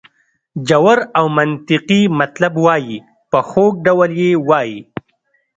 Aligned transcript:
ژور 0.67 0.99
او 1.17 1.25
منطقي 1.37 2.01
مطلب 2.19 2.53
وایي 2.65 2.97
په 3.31 3.39
خوږ 3.49 3.73
ډول 3.85 4.11
یې 4.21 4.31
وایي. 4.49 4.79